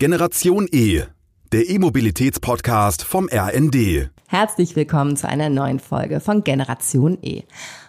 [0.00, 1.02] Generation E,
[1.50, 4.10] der E-Mobilitäts-Podcast vom RND.
[4.28, 7.42] Herzlich willkommen zu einer neuen Folge von Generation E.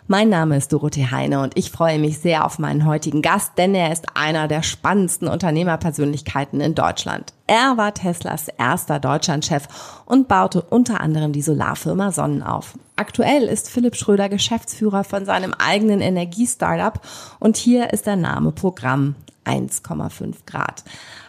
[0.08, 3.76] Mein Name ist Dorothee Heine und ich freue mich sehr auf meinen heutigen Gast, denn
[3.76, 7.32] er ist einer der spannendsten Unternehmerpersönlichkeiten in Deutschland.
[7.46, 9.68] Er war Teslas erster Deutschlandchef
[10.08, 12.74] und baute unter anderem die Solarfirma Sonnen auf.
[12.96, 17.02] Aktuell ist Philipp Schröder Geschäftsführer von seinem eigenen Energiestartup
[17.40, 19.14] und hier ist der Name Programm
[19.46, 20.84] 1,5 Grad.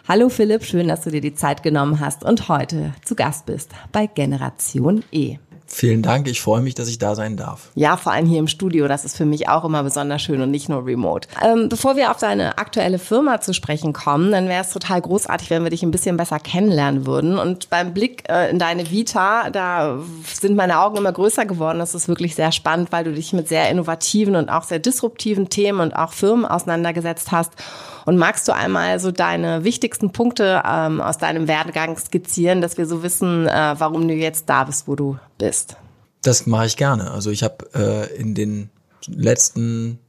[0.07, 3.69] Hallo Philipp, schön, dass du dir die Zeit genommen hast und heute zu Gast bist
[3.91, 5.37] bei Generation E.
[5.67, 7.69] Vielen Dank, ich freue mich, dass ich da sein darf.
[7.75, 10.51] Ja, vor allem hier im Studio, das ist für mich auch immer besonders schön und
[10.51, 11.29] nicht nur remote.
[11.41, 15.49] Ähm, bevor wir auf deine aktuelle Firma zu sprechen kommen, dann wäre es total großartig,
[15.49, 17.37] wenn wir dich ein bisschen besser kennenlernen würden.
[17.37, 21.79] Und beim Blick äh, in deine Vita, da sind meine Augen immer größer geworden.
[21.79, 25.47] Das ist wirklich sehr spannend, weil du dich mit sehr innovativen und auch sehr disruptiven
[25.47, 27.53] Themen und auch Firmen auseinandergesetzt hast.
[28.05, 32.85] Und magst du einmal so deine wichtigsten Punkte ähm, aus deinem Werdegang skizzieren, dass wir
[32.85, 35.75] so wissen, äh, warum du jetzt da bist, wo du bist?
[36.21, 37.11] Das mache ich gerne.
[37.11, 38.69] Also ich habe äh, in den
[39.07, 39.99] letzten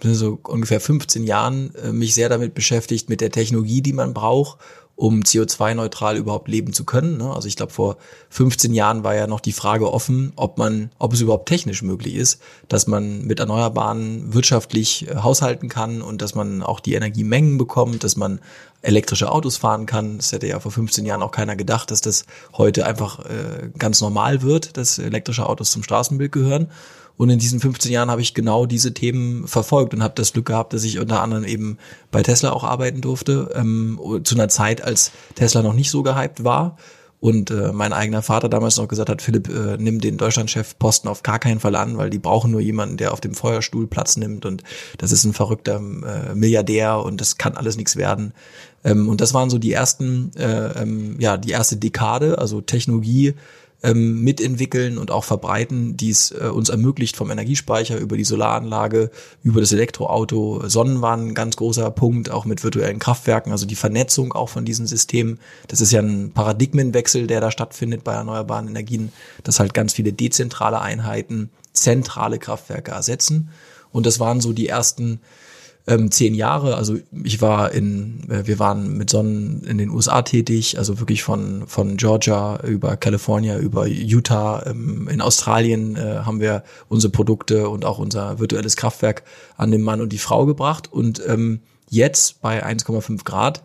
[0.00, 4.58] so ungefähr 15 Jahren äh, mich sehr damit beschäftigt, mit der Technologie, die man braucht,
[4.98, 7.18] um CO2-neutral überhaupt leben zu können.
[7.18, 7.32] Ne?
[7.32, 7.98] Also ich glaube, vor
[8.30, 12.16] 15 Jahren war ja noch die Frage offen, ob man, ob es überhaupt technisch möglich
[12.16, 17.58] ist, dass man mit Erneuerbaren wirtschaftlich äh, haushalten kann und dass man auch die Energiemengen
[17.58, 18.40] bekommt, dass man
[18.82, 20.16] elektrische Autos fahren kann.
[20.16, 22.24] Das hätte ja vor 15 Jahren auch keiner gedacht, dass das
[22.54, 26.72] heute einfach äh, ganz normal wird, dass elektrische Autos zum Straßenbild gehören.
[27.18, 30.46] Und in diesen 15 Jahren habe ich genau diese Themen verfolgt und habe das Glück
[30.46, 31.76] gehabt, dass ich unter anderem eben
[32.10, 36.44] bei Tesla auch arbeiten durfte, ähm, zu einer Zeit, als Tesla noch nicht so gehypt
[36.44, 36.78] war.
[37.20, 41.24] Und äh, mein eigener Vater damals noch gesagt hat, Philipp, äh, nimm den Deutschlandchef-Posten auf
[41.24, 44.46] gar keinen Fall an, weil die brauchen nur jemanden, der auf dem Feuerstuhl Platz nimmt
[44.46, 44.62] und
[44.98, 48.34] das ist ein verrückter äh, Milliardär und das kann alles nichts werden.
[48.84, 53.34] Ähm, und das waren so die ersten, äh, ähm, ja, die erste Dekade, also Technologie
[53.82, 59.10] ähm, mitentwickeln und auch verbreiten, die es äh, uns ermöglicht vom Energiespeicher über die Solaranlage,
[59.42, 60.68] über das Elektroauto.
[60.68, 64.64] Sonnen waren ein ganz großer Punkt, auch mit virtuellen Kraftwerken, also die Vernetzung auch von
[64.64, 65.38] diesen Systemen.
[65.68, 69.12] Das ist ja ein Paradigmenwechsel, der da stattfindet bei erneuerbaren Energien,
[69.44, 73.50] dass halt ganz viele dezentrale Einheiten zentrale Kraftwerke ersetzen.
[73.92, 75.20] Und das waren so die ersten
[75.88, 76.76] ähm, zehn Jahre.
[76.76, 81.22] Also ich war in, äh, wir waren mit Sonnen in den USA tätig, also wirklich
[81.22, 84.64] von, von Georgia über California, über Utah.
[84.66, 89.22] Ähm, in Australien äh, haben wir unsere Produkte und auch unser virtuelles Kraftwerk
[89.56, 90.92] an den Mann und die Frau gebracht.
[90.92, 93.62] Und ähm, jetzt bei 1,5 Grad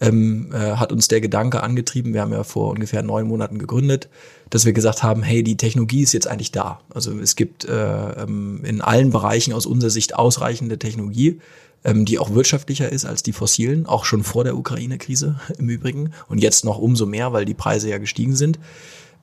[0.00, 4.08] ähm, äh, hat uns der Gedanke angetrieben, wir haben ja vor ungefähr neun Monaten gegründet,
[4.54, 6.78] dass wir gesagt haben, hey, die Technologie ist jetzt eigentlich da.
[6.94, 11.40] Also es gibt äh, ähm, in allen Bereichen aus unserer Sicht ausreichende Technologie,
[11.82, 16.12] ähm, die auch wirtschaftlicher ist als die fossilen, auch schon vor der Ukraine-Krise im Übrigen
[16.28, 18.60] und jetzt noch umso mehr, weil die Preise ja gestiegen sind.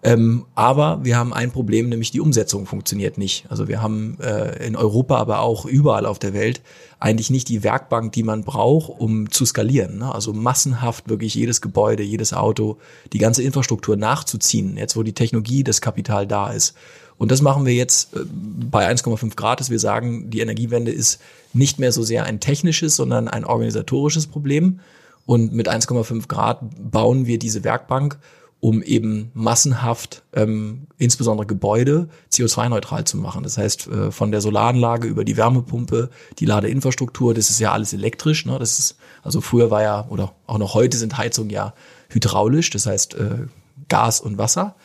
[0.04, 3.46] Ähm, aber wir haben ein Problem, nämlich die Umsetzung funktioniert nicht.
[3.50, 6.62] Also wir haben äh, in Europa, aber auch überall auf der Welt
[7.00, 10.00] eigentlich nicht die Werkbank, die man braucht, um zu skalieren.
[10.00, 10.14] Ne?
[10.14, 12.78] Also massenhaft wirklich jedes Gebäude, jedes Auto,
[13.14, 16.74] die ganze Infrastruktur nachzuziehen, jetzt wo die Technologie, das Kapital da ist.
[17.20, 21.22] Und das machen wir jetzt äh, bei 1,5 Grad, dass wir sagen, die Energiewende ist
[21.54, 24.80] nicht mehr so sehr ein technisches, sondern ein organisatorisches Problem.
[25.28, 28.18] Und mit 1,5 Grad bauen wir diese Werkbank
[28.62, 33.42] um eben massenhaft ähm, insbesondere Gebäude CO2-neutral zu machen.
[33.44, 37.92] Das heißt, äh, von der Solaranlage über die Wärmepumpe, die Ladeinfrastruktur, das ist ja alles
[37.92, 38.46] elektrisch.
[38.46, 38.58] Ne?
[38.60, 41.74] Das ist, also früher war ja, oder auch noch heute sind Heizungen ja
[42.10, 43.48] hydraulisch, das heißt äh,
[43.90, 44.76] Gas und Wasser.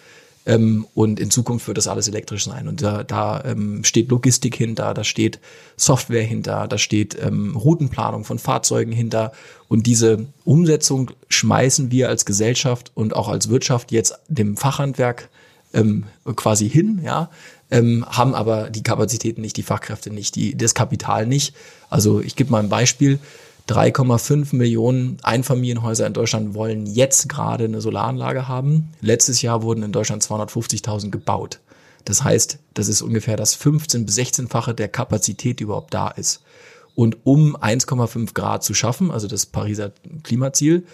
[0.46, 2.68] Ähm, und in Zukunft wird das alles elektrisch sein.
[2.68, 5.40] Und da, da ähm, steht Logistik hinter, da steht
[5.76, 9.32] Software hinter, da steht ähm, Routenplanung von Fahrzeugen hinter.
[9.68, 15.28] Und diese Umsetzung schmeißen wir als Gesellschaft und auch als Wirtschaft jetzt dem Fachhandwerk
[15.74, 16.04] ähm,
[16.36, 17.28] quasi hin, ja,
[17.70, 21.54] ähm, haben aber die Kapazitäten nicht, die Fachkräfte nicht, die, das Kapital nicht.
[21.90, 23.18] Also ich gebe mal ein Beispiel.
[23.69, 28.91] 3,5 Millionen Einfamilienhäuser in Deutschland wollen jetzt gerade eine Solaranlage haben.
[29.01, 31.60] Letztes Jahr wurden in Deutschland 250.000 gebaut.
[32.04, 36.42] Das heißt, das ist ungefähr das 15 bis 16-fache der Kapazität, die überhaupt da ist.
[36.95, 39.92] Und um 1,5 Grad zu schaffen, also das Pariser
[40.22, 40.84] Klimaziel,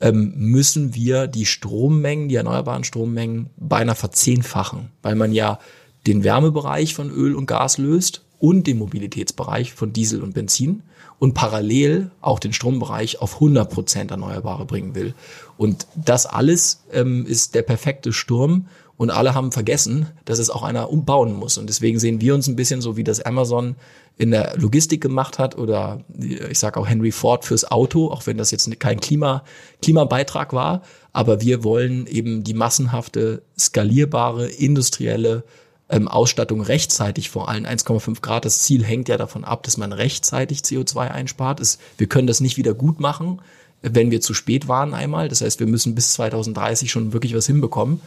[0.00, 5.58] ähm, müssen wir die Strommengen, die erneuerbaren Strommengen beinahe verzehnfachen, weil man ja
[6.06, 10.82] den Wärmebereich von Öl und Gas löst und den Mobilitätsbereich von Diesel und Benzin
[11.20, 15.14] und parallel auch den Strombereich auf 100 Prozent Erneuerbare bringen will.
[15.56, 18.66] Und das alles ähm, ist der perfekte Sturm,
[19.00, 21.56] und alle haben vergessen, dass es auch einer umbauen muss.
[21.56, 23.76] Und deswegen sehen wir uns ein bisschen so, wie das Amazon
[24.18, 28.36] in der Logistik gemacht hat oder ich sage auch Henry Ford fürs Auto, auch wenn
[28.36, 29.42] das jetzt kein Klima,
[29.80, 30.82] Klimabeitrag war.
[31.14, 35.44] Aber wir wollen eben die massenhafte, skalierbare, industrielle
[35.90, 38.44] ähm, Ausstattung rechtzeitig vor allem 1,5 Grad.
[38.44, 41.60] Das Ziel hängt ja davon ab, dass man rechtzeitig CO2 einspart.
[41.60, 43.42] Es, wir können das nicht wieder gut machen,
[43.82, 45.28] wenn wir zu spät waren einmal.
[45.28, 48.00] Das heißt, wir müssen bis 2030 schon wirklich was hinbekommen.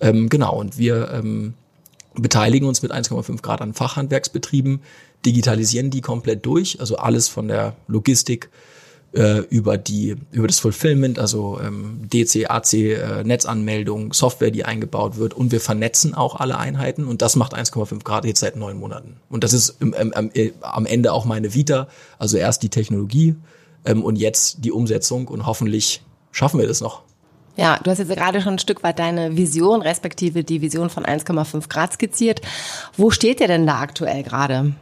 [0.00, 1.54] Ähm, genau, und wir ähm,
[2.14, 4.80] beteiligen uns mit 1,5 Grad an Fachhandwerksbetrieben,
[5.26, 8.50] digitalisieren die komplett durch, also alles von der Logistik
[9.14, 15.16] äh, über die über das Fulfillment, also ähm, DC, AC, äh, Netzanmeldung, Software, die eingebaut
[15.16, 18.78] wird und wir vernetzen auch alle Einheiten und das macht 1,5 Grad jetzt seit neun
[18.78, 19.16] Monaten.
[19.28, 21.88] Und das ist im, im, im, am Ende auch meine Vita,
[22.18, 23.36] also erst die Technologie
[23.84, 26.02] ähm, und jetzt die Umsetzung und hoffentlich
[26.32, 27.02] schaffen wir das noch.
[27.56, 31.04] Ja, du hast jetzt gerade schon ein Stück weit deine Vision, respektive die Vision von
[31.04, 32.40] 1,5 Grad skizziert.
[32.96, 34.74] Wo steht ihr denn da aktuell gerade?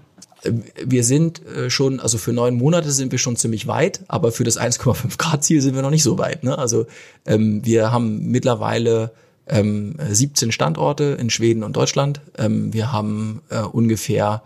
[0.45, 4.45] Wir sind äh, schon, also für neun Monate sind wir schon ziemlich weit, aber für
[4.45, 6.45] das 1,5 Grad Ziel sind wir noch nicht so weit.
[6.45, 6.59] Ne?
[6.59, 6.87] Also
[7.27, 9.13] ähm, wir haben mittlerweile
[9.47, 12.21] ähm, 17 Standorte in Schweden und Deutschland.
[12.39, 14.43] Ähm, wir haben äh, ungefähr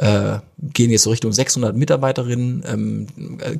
[0.00, 3.06] äh, gehen jetzt Richtung 600 Mitarbeiterinnen, ähm,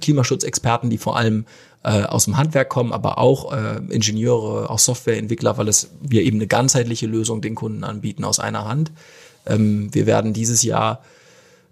[0.00, 1.44] Klimaschutzexperten, die vor allem
[1.82, 6.38] äh, aus dem Handwerk kommen, aber auch äh, Ingenieure, auch Softwareentwickler, weil es wir eben
[6.38, 8.90] eine ganzheitliche Lösung den Kunden anbieten aus einer Hand.
[9.46, 11.02] Ähm, wir werden dieses Jahr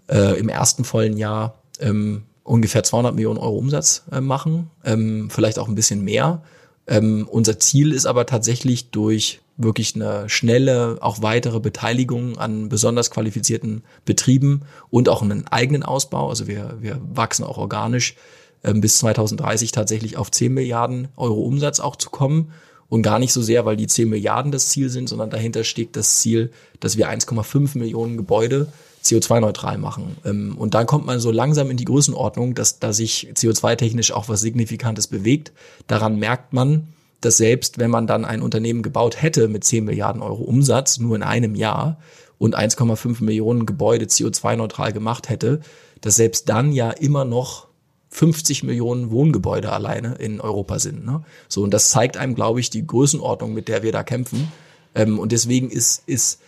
[0.09, 5.59] äh, im ersten vollen Jahr ähm, ungefähr 200 Millionen Euro Umsatz äh, machen, ähm, vielleicht
[5.59, 6.41] auch ein bisschen mehr.
[6.87, 13.11] Ähm, unser Ziel ist aber tatsächlich durch wirklich eine schnelle, auch weitere Beteiligung an besonders
[13.11, 16.29] qualifizierten Betrieben und auch einen eigenen Ausbau.
[16.29, 18.15] Also wir, wir wachsen auch organisch
[18.63, 22.51] ähm, bis 2030 tatsächlich auf 10 Milliarden Euro Umsatz auch zu kommen.
[22.87, 25.95] Und gar nicht so sehr, weil die 10 Milliarden das Ziel sind, sondern dahinter steht
[25.95, 28.73] das Ziel, dass wir 1,5 Millionen Gebäude
[29.03, 30.17] CO2-neutral machen.
[30.25, 34.29] Ähm, und dann kommt man so langsam in die Größenordnung, dass da sich CO2-technisch auch
[34.29, 35.51] was Signifikantes bewegt.
[35.87, 36.87] Daran merkt man,
[37.21, 41.15] dass selbst wenn man dann ein Unternehmen gebaut hätte mit 10 Milliarden Euro Umsatz, nur
[41.15, 41.97] in einem Jahr
[42.37, 45.59] und 1,5 Millionen Gebäude CO2-neutral gemacht hätte,
[46.01, 47.67] dass selbst dann ja immer noch
[48.11, 51.05] 50 Millionen Wohngebäude alleine in Europa sind.
[51.05, 51.23] Ne?
[51.47, 54.51] So, und das zeigt einem, glaube ich, die Größenordnung, mit der wir da kämpfen.
[54.95, 56.39] Ähm, und deswegen ist, ist,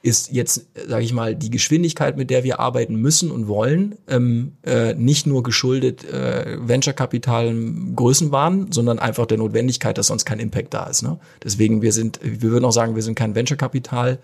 [0.00, 4.52] ist jetzt, sage ich mal, die Geschwindigkeit, mit der wir arbeiten müssen und wollen, ähm,
[4.62, 7.54] äh, nicht nur geschuldet äh, Venture-Kapital
[7.96, 11.02] Größenwahn, sondern einfach der Notwendigkeit, dass sonst kein Impact da ist.
[11.02, 11.18] Ne?
[11.42, 14.20] Deswegen, wir sind, wir würden auch sagen, wir sind kein Venture-Kapital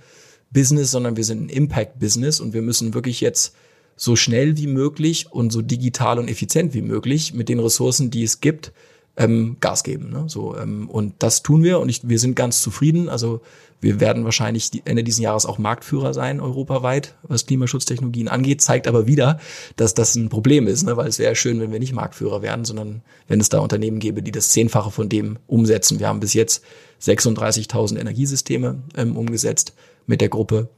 [0.52, 3.56] Business, sondern wir sind ein Impact-Business und wir müssen wirklich jetzt
[3.96, 8.22] so schnell wie möglich und so digital und effizient wie möglich mit den Ressourcen, die
[8.22, 8.72] es gibt,
[9.16, 10.10] ähm, Gas geben.
[10.10, 10.24] Ne?
[10.26, 13.08] So, ähm, und das tun wir und ich, wir sind ganz zufrieden.
[13.08, 13.40] Also
[13.80, 19.06] wir werden wahrscheinlich Ende dieses Jahres auch Marktführer sein, europaweit, was Klimaschutztechnologien angeht, zeigt aber
[19.06, 19.38] wieder,
[19.76, 20.96] dass das ein Problem ist, ne?
[20.96, 24.22] weil es wäre schön, wenn wir nicht Marktführer werden, sondern wenn es da Unternehmen gäbe,
[24.22, 26.00] die das Zehnfache von dem umsetzen.
[26.00, 26.64] Wir haben bis jetzt
[27.02, 29.74] 36.000 Energiesysteme ähm, umgesetzt
[30.06, 30.68] mit der Gruppe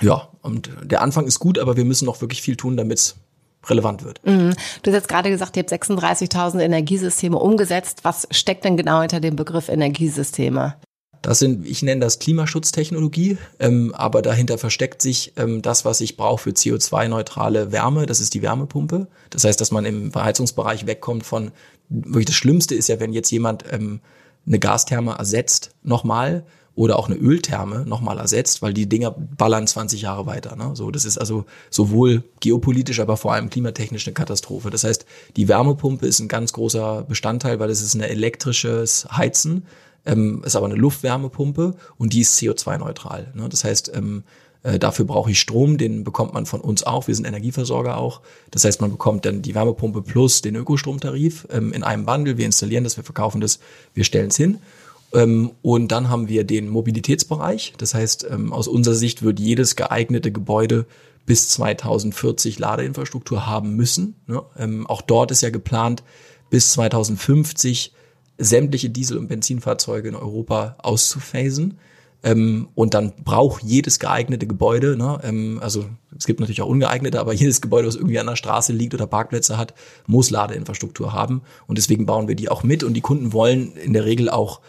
[0.00, 3.16] ja, und der Anfang ist gut, aber wir müssen noch wirklich viel tun, damit
[3.70, 4.20] relevant wird.
[4.24, 4.54] Mhm.
[4.82, 8.00] Du hast jetzt gerade gesagt, ihr habt 36.000 Energiesysteme umgesetzt.
[8.02, 10.76] Was steckt denn genau hinter dem Begriff Energiesysteme?
[11.22, 16.16] Das sind, ich nenne das Klimaschutztechnologie, ähm, aber dahinter versteckt sich ähm, das, was ich
[16.16, 18.06] brauche für CO2-neutrale Wärme.
[18.06, 19.08] Das ist die Wärmepumpe.
[19.30, 21.50] Das heißt, dass man im Verheizungsbereich wegkommt von,
[21.88, 24.00] wirklich das Schlimmste ist ja, wenn jetzt jemand ähm,
[24.46, 26.44] eine Gastherme ersetzt, nochmal,
[26.78, 30.54] oder auch eine Öltherme nochmal ersetzt, weil die Dinger ballern 20 Jahre weiter.
[30.54, 30.70] Ne?
[30.74, 34.70] So, das ist also sowohl geopolitisch, aber vor allem klimatechnisch eine Katastrophe.
[34.70, 35.04] Das heißt,
[35.36, 39.66] die Wärmepumpe ist ein ganz großer Bestandteil, weil es ist ein elektrisches Heizen,
[40.06, 43.32] ähm, ist aber eine Luftwärmepumpe und die ist CO2-neutral.
[43.34, 43.48] Ne?
[43.48, 44.22] Das heißt, ähm,
[44.62, 47.08] äh, Dafür brauche ich Strom, den bekommt man von uns auch.
[47.08, 48.20] Wir sind Energieversorger auch.
[48.50, 52.38] Das heißt, man bekommt dann die Wärmepumpe plus den Ökostromtarif ähm, in einem Bundle.
[52.38, 53.58] Wir installieren das, wir verkaufen das,
[53.94, 54.58] wir stellen es hin.
[55.12, 57.74] Ähm, und dann haben wir den Mobilitätsbereich.
[57.78, 60.86] Das heißt, ähm, aus unserer Sicht wird jedes geeignete Gebäude
[61.26, 64.16] bis 2040 Ladeinfrastruktur haben müssen.
[64.26, 64.42] Ne?
[64.58, 66.02] Ähm, auch dort ist ja geplant,
[66.50, 67.92] bis 2050
[68.38, 71.78] sämtliche Diesel- und Benzinfahrzeuge in Europa auszuphasen.
[72.22, 75.86] und dann braucht jedes geeignete Gebäude, ne, also
[76.16, 79.06] es gibt natürlich auch ungeeignete, aber jedes Gebäude, was irgendwie an der Straße liegt oder
[79.06, 79.72] Parkplätze hat,
[80.06, 81.42] muss Ladeinfrastruktur haben.
[81.68, 82.82] Und deswegen bauen wir die auch mit.
[82.82, 84.60] Und die Kunden wollen in der Regel auch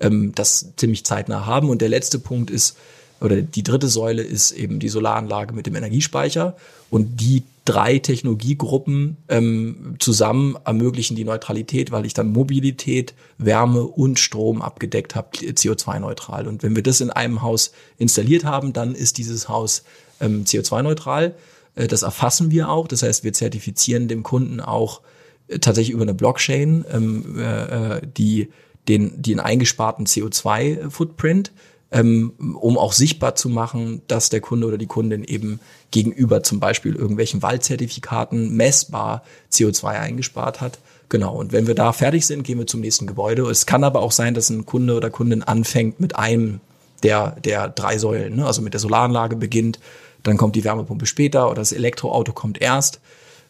[0.00, 1.70] ähm, das ziemlich zeitnah haben.
[1.70, 2.76] Und der letzte Punkt ist,
[3.20, 6.56] oder die dritte Säule ist eben die Solaranlage mit dem Energiespeicher.
[6.90, 14.18] Und die drei Technologiegruppen ähm, zusammen ermöglichen die Neutralität, weil ich dann Mobilität, Wärme und
[14.18, 16.48] Strom abgedeckt habe, CO2-neutral.
[16.48, 19.82] Und wenn wir das in einem Haus installiert haben, dann ist dieses Haus
[20.20, 21.34] ähm, CO2-neutral.
[21.74, 22.88] Äh, das erfassen wir auch.
[22.88, 25.02] Das heißt, wir zertifizieren dem Kunden auch
[25.48, 28.48] äh, tatsächlich über eine Blockchain ähm, äh, äh die
[28.88, 31.52] den, den eingesparten CO2-Footprint
[31.90, 36.60] ähm, um auch sichtbar zu machen, dass der Kunde oder die Kundin eben gegenüber zum
[36.60, 40.78] Beispiel irgendwelchen Waldzertifikaten messbar CO2 eingespart hat.
[41.08, 43.48] Genau, und wenn wir da fertig sind, gehen wir zum nächsten Gebäude.
[43.48, 46.60] Es kann aber auch sein, dass ein Kunde oder Kundin anfängt mit einem
[47.02, 48.46] der, der drei Säulen, ne?
[48.46, 49.78] also mit der Solaranlage beginnt,
[50.24, 53.00] dann kommt die Wärmepumpe später oder das Elektroauto kommt erst.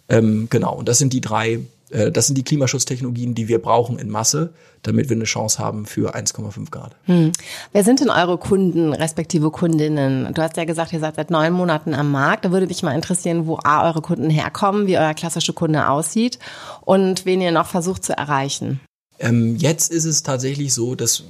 [0.09, 4.11] Ähm, genau, und das sind die drei das sind die Klimaschutztechnologien, die wir brauchen in
[4.11, 4.53] Masse,
[4.83, 6.97] damit wir eine Chance haben für 1,5 Grad.
[7.05, 7.33] Hm.
[7.73, 10.33] Wer sind denn eure Kunden, respektive Kundinnen?
[10.35, 12.45] Du hast ja gesagt, ihr seid seit neun Monaten am Markt.
[12.45, 16.39] Da würde mich mal interessieren, wo A, eure Kunden herkommen, wie euer klassischer Kunde aussieht
[16.83, 18.81] und wen ihr noch versucht zu erreichen.
[19.21, 21.25] Ähm, jetzt ist es tatsächlich so, dass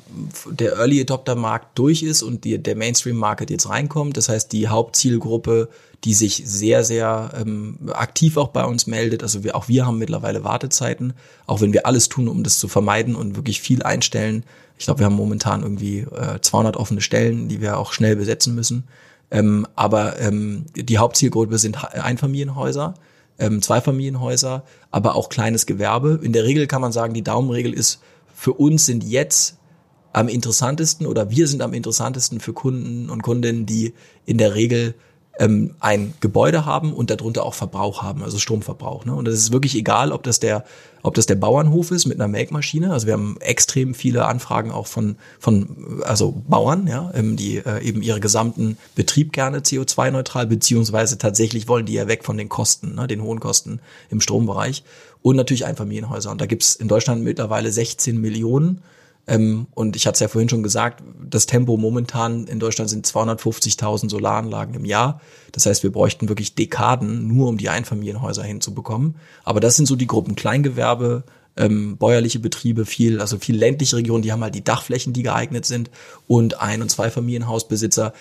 [0.51, 4.17] der Early Adopter Markt durch ist und die, der Mainstream Market jetzt reinkommt.
[4.17, 5.69] Das heißt, die Hauptzielgruppe,
[6.05, 9.23] die sich sehr, sehr ähm, aktiv auch bei uns meldet.
[9.23, 11.15] Also wir, auch wir haben mittlerweile Wartezeiten,
[11.47, 14.45] auch wenn wir alles tun, um das zu vermeiden und wirklich viel einstellen.
[14.79, 18.55] Ich glaube, wir haben momentan irgendwie äh, 200 offene Stellen, die wir auch schnell besetzen
[18.55, 18.85] müssen.
[19.31, 22.95] Ähm, aber ähm, die Hauptzielgruppe sind Einfamilienhäuser
[23.39, 26.21] ähm, Zweifamilienhäuser, aber auch kleines Gewerbe.
[26.23, 28.01] In der Regel kann man sagen, die Daumenregel ist,
[28.35, 29.59] für uns sind jetzt
[30.13, 33.95] am interessantesten oder wir sind am interessantesten für Kunden und Kundinnen, die
[34.27, 34.95] in der Regel
[35.39, 39.05] ähm, ein Gebäude haben und darunter auch Verbrauch haben, also Stromverbrauch.
[39.05, 39.15] Ne?
[39.15, 40.65] Und das ist wirklich egal, ob das der,
[41.03, 42.93] ob das der Bauernhof ist mit einer Melkmaschine.
[42.93, 47.81] Also wir haben extrem viele Anfragen auch von, von also Bauern, ja, ähm, die äh,
[47.83, 52.97] eben ihre gesamten Betrieb gerne CO2-neutral, beziehungsweise tatsächlich wollen die ja weg von den Kosten,
[52.97, 53.81] ne, den hohen Kosten
[54.11, 54.83] im Strombereich.
[55.23, 56.31] Und natürlich Einfamilienhäuser.
[56.31, 58.83] Und da gibt's in Deutschland mittlerweile 16 Millionen
[59.75, 64.09] und ich hatte es ja vorhin schon gesagt, das Tempo momentan in Deutschland sind 250.000
[64.09, 65.21] Solaranlagen im Jahr.
[65.53, 69.17] Das heißt, wir bräuchten wirklich Dekaden nur, um die Einfamilienhäuser hinzubekommen.
[69.45, 71.25] Aber das sind so die Gruppen Kleingewerbe,
[71.59, 75.67] ähm, bäuerliche Betriebe, viel, also viel ländliche Regionen, die haben halt die Dachflächen, die geeignet
[75.67, 75.91] sind
[76.27, 78.15] und Ein- und Zweifamilienhausbesitzer,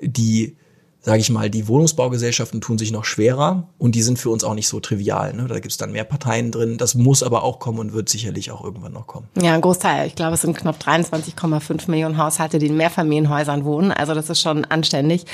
[0.00, 0.56] die
[1.02, 4.54] sage ich mal, die Wohnungsbaugesellschaften tun sich noch schwerer und die sind für uns auch
[4.54, 5.34] nicht so trivial.
[5.34, 5.46] Ne?
[5.48, 6.78] Da gibt es dann mehr Parteien drin.
[6.78, 9.26] Das muss aber auch kommen und wird sicherlich auch irgendwann noch kommen.
[9.40, 10.06] Ja, ein Großteil.
[10.06, 13.90] Ich glaube, es sind knapp 23,5 Millionen Haushalte, die in Mehrfamilienhäusern wohnen.
[13.90, 15.26] Also das ist schon anständig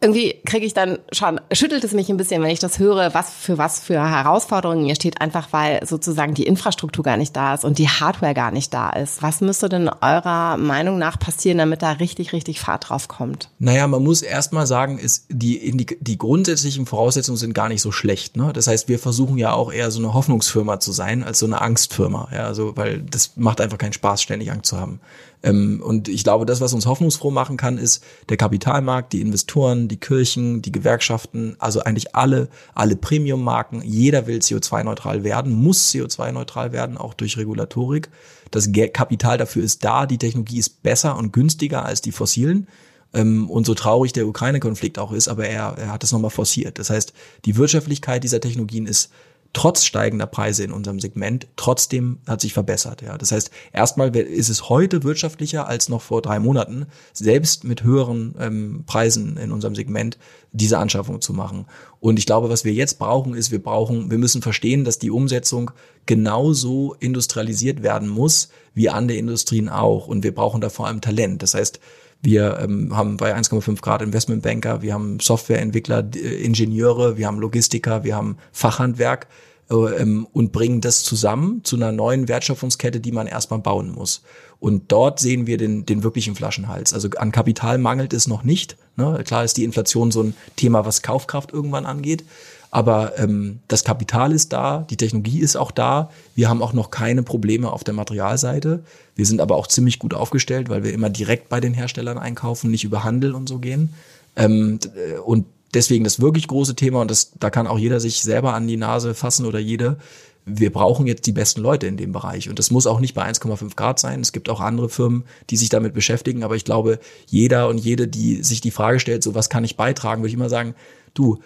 [0.00, 3.30] irgendwie kriege ich dann schon, schüttelt es mich ein bisschen, wenn ich das höre, was
[3.30, 7.64] für was für Herausforderungen ihr steht, einfach weil sozusagen die Infrastruktur gar nicht da ist
[7.64, 9.22] und die Hardware gar nicht da ist.
[9.22, 13.50] Was müsste denn eurer Meinung nach passieren, damit da richtig, richtig Fahrt drauf kommt?
[13.58, 17.90] Naja, man muss erstmal sagen, ist die, die, die grundsätzlichen Voraussetzungen sind gar nicht so
[17.90, 18.36] schlecht.
[18.36, 18.52] Ne?
[18.52, 21.60] Das heißt, wir versuchen ja auch eher so eine Hoffnungsfirma zu sein, als so eine
[21.60, 22.28] Angstfirma.
[22.32, 25.00] Ja, also, weil das macht einfach keinen Spaß, ständig Angst zu haben.
[25.42, 29.88] Ähm, und ich glaube, das, was uns hoffnungsfroh machen kann, ist der Kapitalmarkt, die Investoren,
[29.88, 33.82] die Kirchen, die Gewerkschaften, also eigentlich alle, alle Premium-Marken.
[33.84, 38.08] Jeder will CO2-neutral werden, muss CO2-neutral werden, auch durch Regulatorik.
[38.50, 42.66] Das Kapital dafür ist da, die Technologie ist besser und günstiger als die fossilen.
[43.14, 46.78] Ähm, und so traurig der Ukraine-Konflikt auch ist, aber er, er hat es nochmal forciert.
[46.78, 47.12] Das heißt,
[47.44, 49.10] die Wirtschaftlichkeit dieser Technologien ist
[49.52, 53.02] trotz steigender Preise in unserem Segment trotzdem hat sich verbessert.
[53.02, 57.82] Ja, das heißt, erstmal ist es heute wirtschaftlicher als noch vor drei Monaten, selbst mit
[57.82, 60.18] höheren ähm, Preisen in unserem Segment
[60.52, 61.66] diese Anschaffung zu machen.
[62.00, 65.10] Und ich glaube, was wir jetzt brauchen, ist, wir brauchen, wir müssen verstehen, dass die
[65.10, 65.70] Umsetzung
[66.06, 70.06] genauso industrialisiert werden muss wie andere Industrien auch.
[70.06, 71.42] Und wir brauchen da vor allem Talent.
[71.42, 71.80] Das heißt,
[72.20, 78.04] wir ähm, haben bei 1,5 Grad Investmentbanker, wir haben Softwareentwickler, äh, Ingenieure, wir haben Logistiker,
[78.04, 79.28] wir haben Fachhandwerk
[79.70, 84.22] äh, ähm, und bringen das zusammen zu einer neuen Wertschöpfungskette, die man erstmal bauen muss.
[84.60, 86.92] Und dort sehen wir den, den wirklichen Flaschenhals.
[86.92, 88.76] Also an Kapital mangelt es noch nicht.
[88.96, 89.22] Ne?
[89.24, 92.24] Klar ist die Inflation so ein Thema, was Kaufkraft irgendwann angeht.
[92.70, 96.10] Aber ähm, das Kapital ist da, die Technologie ist auch da.
[96.34, 98.84] Wir haben auch noch keine Probleme auf der Materialseite.
[99.14, 102.70] Wir sind aber auch ziemlich gut aufgestellt, weil wir immer direkt bei den Herstellern einkaufen,
[102.70, 103.94] nicht über Handel und so gehen.
[104.36, 108.22] Ähm, äh, und deswegen das wirklich große Thema, und das, da kann auch jeder sich
[108.22, 109.96] selber an die Nase fassen oder jede.
[110.44, 112.48] Wir brauchen jetzt die besten Leute in dem Bereich.
[112.50, 114.20] Und das muss auch nicht bei 1,5 Grad sein.
[114.20, 116.42] Es gibt auch andere Firmen, die sich damit beschäftigen.
[116.42, 119.76] Aber ich glaube, jeder und jede, die sich die Frage stellt, so was kann ich
[119.76, 120.74] beitragen, würde ich immer sagen,
[121.12, 121.38] du,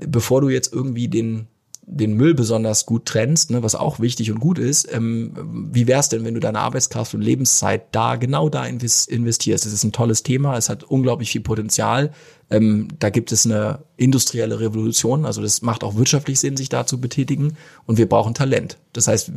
[0.00, 1.48] bevor du jetzt irgendwie den
[1.88, 5.32] den Müll besonders gut trennst, ne, was auch wichtig und gut ist, ähm,
[5.72, 9.64] wie wär's denn, wenn du deine Arbeitskraft und Lebenszeit da genau da investierst?
[9.64, 12.10] Das ist ein tolles Thema, es hat unglaublich viel Potenzial.
[12.50, 16.86] Ähm, da gibt es eine industrielle Revolution, also das macht auch wirtschaftlich Sinn, sich da
[16.86, 18.78] zu betätigen und wir brauchen Talent.
[18.92, 19.30] Das heißt,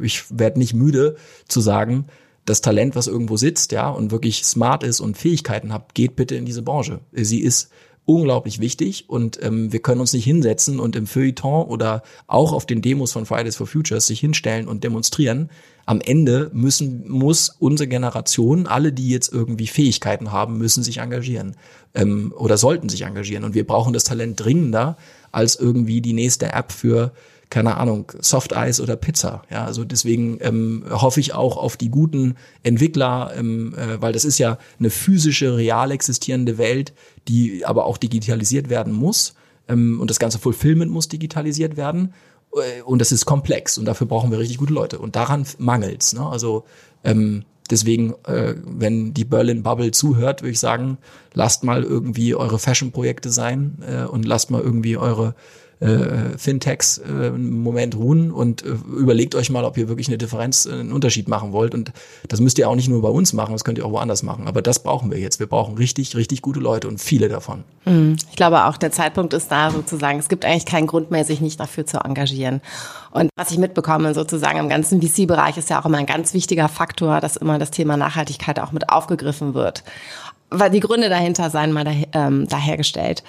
[0.00, 1.16] ich werde nicht müde
[1.48, 2.06] zu sagen,
[2.46, 6.34] das Talent, was irgendwo sitzt, ja, und wirklich smart ist und Fähigkeiten hat, geht bitte
[6.34, 7.00] in diese Branche.
[7.12, 7.68] Sie ist
[8.10, 12.66] unglaublich wichtig und ähm, wir können uns nicht hinsetzen und im Feuilleton oder auch auf
[12.66, 15.48] den Demos von Fridays for Futures sich hinstellen und demonstrieren.
[15.86, 21.54] Am Ende müssen, muss unsere Generation, alle, die jetzt irgendwie Fähigkeiten haben, müssen sich engagieren
[21.94, 23.44] ähm, oder sollten sich engagieren.
[23.44, 24.96] Und wir brauchen das Talent dringender
[25.30, 27.12] als irgendwie die nächste App für
[27.50, 29.42] keine Ahnung, Soft Eis oder Pizza.
[29.50, 34.24] Ja, also deswegen ähm, hoffe ich auch auf die guten Entwickler, ähm, äh, weil das
[34.24, 36.92] ist ja eine physische, real existierende Welt,
[37.26, 39.34] die aber auch digitalisiert werden muss.
[39.68, 42.14] Ähm, und das ganze Fulfillment muss digitalisiert werden.
[42.54, 45.00] Äh, und das ist komplex und dafür brauchen wir richtig gute Leute.
[45.00, 46.12] Und daran mangelt's.
[46.12, 46.24] Ne?
[46.24, 46.64] Also
[47.02, 50.98] ähm, deswegen, äh, wenn die Berlin Bubble zuhört, würde ich sagen,
[51.34, 55.34] lasst mal irgendwie eure Fashion-Projekte sein äh, und lasst mal irgendwie eure
[55.80, 60.18] äh, Fintechs äh, einen Moment ruhen und äh, überlegt euch mal, ob ihr wirklich eine
[60.18, 61.74] Differenz, äh, einen Unterschied machen wollt.
[61.74, 61.92] Und
[62.28, 64.46] das müsst ihr auch nicht nur bei uns machen, das könnt ihr auch woanders machen.
[64.46, 65.40] Aber das brauchen wir jetzt.
[65.40, 67.64] Wir brauchen richtig, richtig gute Leute und viele davon.
[67.84, 68.16] Hm.
[68.28, 70.18] Ich glaube auch, der Zeitpunkt ist da sozusagen.
[70.18, 72.60] Es gibt eigentlich keinen Grund mehr, sich nicht dafür zu engagieren.
[73.10, 76.68] Und was ich mitbekomme sozusagen im ganzen VC-Bereich ist ja auch immer ein ganz wichtiger
[76.68, 79.82] Faktor, dass immer das Thema Nachhaltigkeit auch mit aufgegriffen wird.
[80.50, 83.22] Weil die Gründe dahinter seien mal daher, ähm, dahergestellt.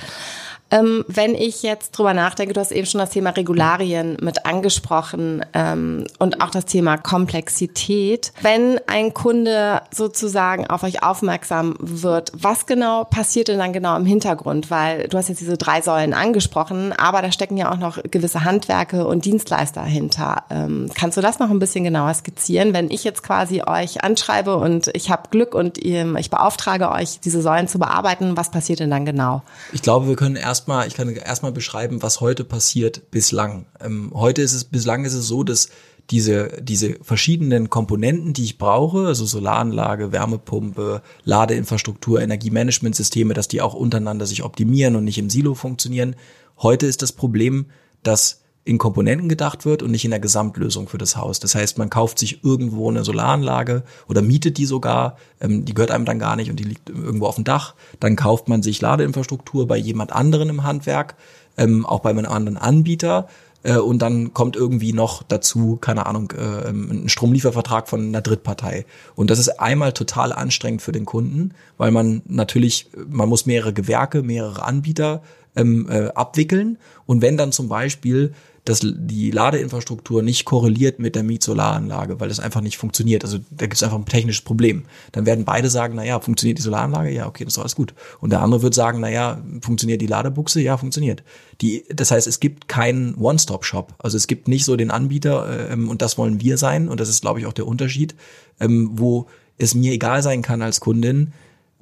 [0.72, 5.46] Ähm, wenn ich jetzt drüber nachdenke, du hast eben schon das Thema Regularien mit angesprochen
[5.54, 8.32] ähm, und auch das Thema Komplexität.
[8.42, 14.06] Wenn ein Kunde sozusagen auf euch aufmerksam wird, was genau passiert denn dann genau im
[14.06, 14.72] Hintergrund?
[14.72, 18.46] Weil du hast jetzt diese drei Säulen angesprochen, aber da stecken ja auch noch gewisse
[18.46, 20.44] Handwerke und Dienstleister hinter.
[20.50, 22.74] Ähm, kannst du das noch ein bisschen genauer skizzieren?
[22.74, 27.42] Wenn ich jetzt quasi euch anschreibe und ich habe Glück und ich beauftrage euch, diese
[27.42, 29.42] Säulen zu bearbeiten, was passiert denn dann genau?
[29.74, 33.66] Ich glaube, wir können erst erstmal, ich kann erstmal beschreiben, was heute passiert bislang.
[33.80, 35.70] Ähm, heute ist es, bislang ist es so, dass
[36.12, 43.74] diese, diese verschiedenen Komponenten, die ich brauche, also Solaranlage, Wärmepumpe, Ladeinfrastruktur, Energiemanagementsysteme, dass die auch
[43.74, 46.16] untereinander sich optimieren und nicht im Silo funktionieren.
[46.60, 47.66] Heute ist das Problem,
[48.04, 51.40] dass in Komponenten gedacht wird und nicht in der Gesamtlösung für das Haus.
[51.40, 55.92] Das heißt, man kauft sich irgendwo eine Solaranlage oder mietet die sogar, ähm, die gehört
[55.92, 57.74] einem dann gar nicht und die liegt irgendwo auf dem Dach.
[58.00, 61.16] Dann kauft man sich Ladeinfrastruktur bei jemand anderen im Handwerk,
[61.58, 63.28] ähm, auch bei einem anderen Anbieter.
[63.64, 68.86] Äh, und dann kommt irgendwie noch dazu, keine Ahnung, äh, ein Stromliefervertrag von einer Drittpartei.
[69.16, 73.74] Und das ist einmal total anstrengend für den Kunden, weil man natürlich, man muss mehrere
[73.74, 75.24] Gewerke, mehrere Anbieter
[75.56, 76.78] ähm, äh, abwickeln.
[77.06, 78.34] Und wenn dann zum Beispiel
[78.66, 83.24] dass die Ladeinfrastruktur nicht korreliert mit der Mietsolaranlage, weil das einfach nicht funktioniert.
[83.24, 84.84] Also da gibt es einfach ein technisches Problem.
[85.14, 87.12] Dann werden beide sagen, na ja, funktioniert die Solaranlage?
[87.12, 87.96] Ja, okay, das ist alles gut.
[88.20, 90.62] Und der andere wird sagen, na ja, funktioniert die Ladebuchse?
[90.62, 91.24] Ja, funktioniert.
[91.62, 93.96] Die, das heißt, es gibt keinen One-Stop-Shop.
[93.98, 97.10] Also es gibt nicht so den Anbieter ähm, und das wollen wir sein und das
[97.10, 98.16] ist, glaube ich, auch der Unterschied,
[98.60, 101.34] ähm, wo es mir egal sein kann als Kundin,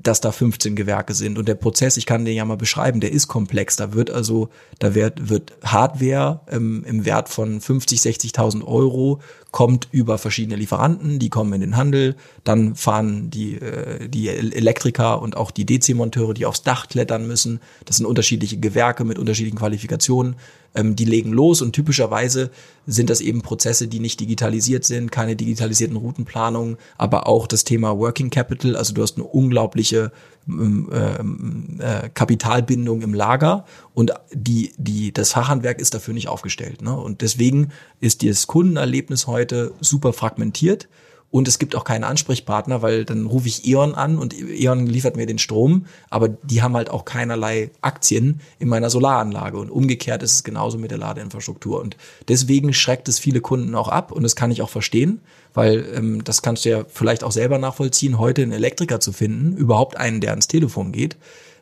[0.01, 1.37] dass da 15 Gewerke sind.
[1.37, 3.75] Und der Prozess, ich kann den ja mal beschreiben, der ist komplex.
[3.75, 9.19] Da wird also, da wird, wird Hardware ähm, im Wert von 50, 60.000 Euro
[9.51, 15.21] kommt über verschiedene Lieferanten, die kommen in den Handel, dann fahren die, äh, die Elektriker
[15.21, 17.59] und auch die DC-Monteure, die aufs Dach klettern müssen.
[17.85, 20.35] Das sind unterschiedliche Gewerke mit unterschiedlichen Qualifikationen.
[20.75, 22.51] Ähm, die legen los und typischerweise
[22.85, 27.97] sind das eben Prozesse, die nicht digitalisiert sind, keine digitalisierten Routenplanungen, aber auch das Thema
[27.97, 28.75] Working Capital.
[28.75, 30.11] Also du hast eine unglaubliche
[30.47, 36.81] ähm, ähm, äh, Kapitalbindung im Lager und die, die, das Fachhandwerk ist dafür nicht aufgestellt.
[36.81, 36.95] Ne?
[36.95, 40.87] Und deswegen ist das Kundenerlebnis heute super fragmentiert
[41.31, 45.15] und es gibt auch keinen Ansprechpartner, weil dann rufe ich E.ON an und E.ON liefert
[45.15, 49.57] mir den Strom, aber die haben halt auch keinerlei Aktien in meiner Solaranlage.
[49.59, 51.79] Und umgekehrt ist es genauso mit der Ladeinfrastruktur.
[51.81, 54.11] Und deswegen schreckt es viele Kunden auch ab.
[54.11, 55.21] Und das kann ich auch verstehen,
[55.53, 59.55] weil ähm, das kannst du ja vielleicht auch selber nachvollziehen, heute einen Elektriker zu finden,
[59.55, 61.15] überhaupt einen, der ans Telefon geht,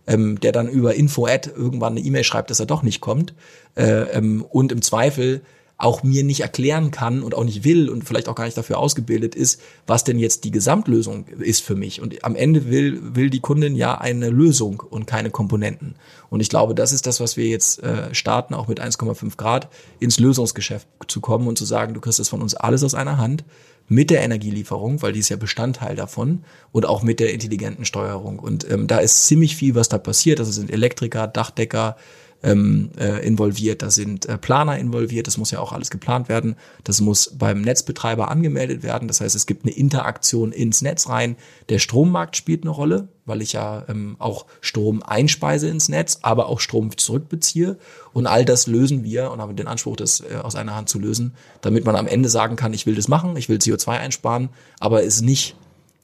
[0.07, 3.33] ähm, der dann über Info-Ad irgendwann eine E-Mail schreibt, dass er doch nicht kommt.
[3.75, 5.41] Äh, ähm, und im Zweifel
[5.77, 8.79] auch mir nicht erklären kann und auch nicht will und vielleicht auch gar nicht dafür
[8.79, 12.01] ausgebildet ist, was denn jetzt die Gesamtlösung ist für mich.
[12.01, 15.95] Und am Ende will, will die Kundin ja eine Lösung und keine Komponenten.
[16.29, 19.69] Und ich glaube, das ist das, was wir jetzt äh, starten, auch mit 1,5 Grad
[19.99, 23.17] ins Lösungsgeschäft zu kommen und zu sagen, du kriegst das von uns alles aus einer
[23.17, 23.43] Hand
[23.87, 28.39] mit der Energielieferung, weil die ist ja Bestandteil davon und auch mit der intelligenten Steuerung.
[28.39, 30.39] Und ähm, da ist ziemlich viel, was da passiert.
[30.39, 31.95] Also sind Elektriker, Dachdecker,
[32.43, 36.55] ähm, äh, involviert, da sind äh, Planer involviert, das muss ja auch alles geplant werden,
[36.83, 41.35] das muss beim Netzbetreiber angemeldet werden, das heißt, es gibt eine Interaktion ins Netz rein,
[41.69, 46.47] der Strommarkt spielt eine Rolle, weil ich ja ähm, auch Strom einspeise ins Netz, aber
[46.47, 47.77] auch Strom zurückbeziehe.
[48.13, 50.97] Und all das lösen wir und haben den Anspruch, das äh, aus einer Hand zu
[50.97, 54.49] lösen, damit man am Ende sagen kann, ich will das machen, ich will CO2 einsparen,
[54.79, 55.55] aber es nicht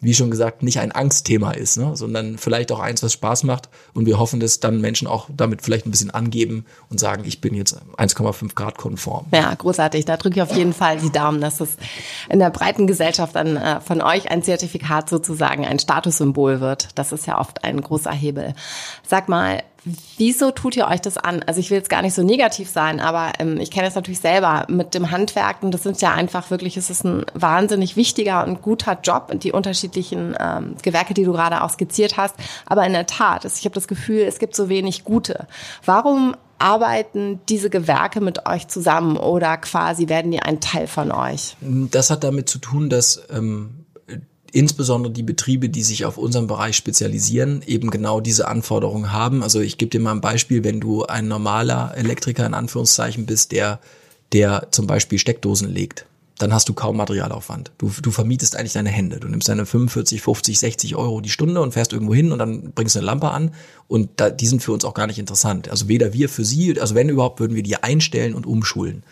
[0.03, 1.95] wie schon gesagt, nicht ein Angstthema ist, ne?
[1.95, 3.69] sondern vielleicht auch eins, was Spaß macht.
[3.93, 7.41] Und wir hoffen, dass dann Menschen auch damit vielleicht ein bisschen angeben und sagen, ich
[7.41, 9.27] bin jetzt 1,5 Grad konform.
[9.31, 10.05] Ja, großartig.
[10.05, 11.77] Da drücke ich auf jeden Fall die Daumen, dass es
[12.29, 16.89] in der breiten Gesellschaft dann äh, von euch ein Zertifikat sozusagen ein Statussymbol wird.
[16.95, 18.53] Das ist ja oft ein großer Hebel.
[19.07, 19.63] Sag mal,
[20.17, 21.43] Wieso tut ihr euch das an?
[21.45, 24.21] Also ich will jetzt gar nicht so negativ sein, aber ähm, ich kenne es natürlich
[24.21, 25.71] selber mit dem Handwerken.
[25.71, 30.35] Das sind ja einfach wirklich, es ist ein wahnsinnig wichtiger und guter Job, die unterschiedlichen
[30.39, 32.35] ähm, Gewerke, die du gerade auch skizziert hast.
[32.65, 35.47] Aber in der Tat, ich habe das Gefühl, es gibt so wenig gute.
[35.83, 41.57] Warum arbeiten diese Gewerke mit euch zusammen oder quasi werden die ein Teil von euch?
[41.59, 43.82] Das hat damit zu tun, dass ähm
[44.53, 49.43] insbesondere die Betriebe, die sich auf unserem Bereich spezialisieren, eben genau diese Anforderungen haben.
[49.43, 53.51] Also ich gebe dir mal ein Beispiel, wenn du ein normaler Elektriker in Anführungszeichen bist,
[53.51, 53.79] der,
[54.31, 56.05] der zum Beispiel Steckdosen legt,
[56.37, 57.71] dann hast du kaum Materialaufwand.
[57.77, 59.19] Du, du vermietest eigentlich deine Hände.
[59.19, 62.73] Du nimmst deine 45, 50, 60 Euro die Stunde und fährst irgendwo hin und dann
[62.73, 63.51] bringst du eine Lampe an
[63.87, 65.69] und da, die sind für uns auch gar nicht interessant.
[65.69, 69.03] Also weder wir für sie, also wenn überhaupt, würden wir die einstellen und umschulen.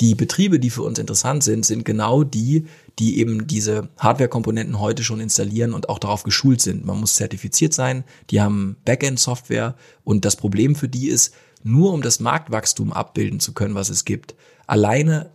[0.00, 2.66] Die Betriebe, die für uns interessant sind, sind genau die,
[2.98, 6.84] die eben diese Hardware-Komponenten heute schon installieren und auch darauf geschult sind.
[6.84, 12.02] Man muss zertifiziert sein, die haben Backend-Software und das Problem für die ist, nur um
[12.02, 14.34] das Marktwachstum abbilden zu können, was es gibt,
[14.66, 15.30] alleine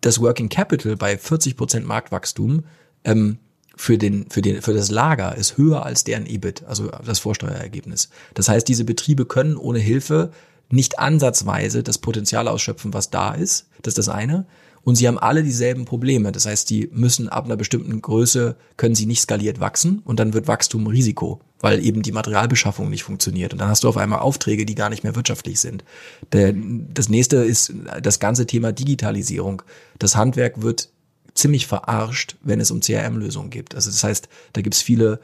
[0.00, 2.64] das Working Capital bei 40 Prozent Marktwachstum
[3.04, 3.38] ähm,
[3.76, 8.10] für, den, für, den, für das Lager ist höher als deren EBIT, also das Vorsteuerergebnis.
[8.34, 10.32] Das heißt, diese Betriebe können ohne Hilfe
[10.72, 13.68] nicht ansatzweise das Potenzial ausschöpfen, was da ist.
[13.82, 14.46] Das ist das eine.
[14.84, 16.32] Und sie haben alle dieselben Probleme.
[16.32, 20.32] Das heißt, die müssen ab einer bestimmten Größe, können sie nicht skaliert wachsen und dann
[20.32, 23.52] wird Wachstum Risiko, weil eben die Materialbeschaffung nicht funktioniert.
[23.52, 25.84] Und dann hast du auf einmal Aufträge, die gar nicht mehr wirtschaftlich sind.
[26.30, 29.62] Das nächste ist das ganze Thema Digitalisierung.
[30.00, 30.88] Das Handwerk wird
[31.34, 33.74] ziemlich verarscht, wenn es um CRM-Lösungen geht.
[33.74, 35.20] Also das heißt, da gibt's viele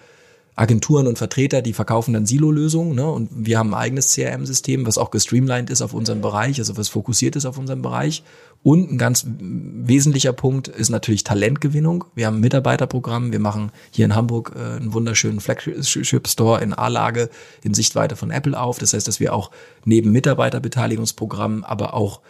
[0.59, 2.95] Agenturen und Vertreter, die verkaufen dann Silo-Lösungen.
[2.95, 3.09] Ne?
[3.09, 6.89] Und wir haben ein eigenes CRM-System, was auch gestreamlined ist auf unseren Bereich, also was
[6.89, 8.25] fokussiert ist auf unseren Bereich.
[8.65, 12.07] Und ein ganz wesentlicher Punkt ist natürlich Talentgewinnung.
[12.17, 13.31] Wir haben ein Mitarbeiterprogramm.
[13.31, 17.31] Wir machen hier in Hamburg äh, einen wunderschönen Flagship-Store in A-Lage
[17.63, 18.79] in Sichtweite von Apple auf.
[18.79, 19.53] Das heißt, dass wir auch
[19.85, 22.21] neben Mitarbeiterbeteiligungsprogramm, aber auch